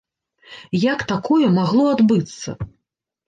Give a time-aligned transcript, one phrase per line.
[0.83, 2.49] Як такое магло адбыцца?